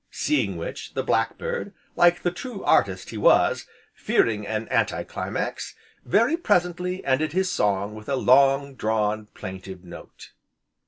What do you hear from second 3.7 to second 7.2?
fearing an anti climax, very presently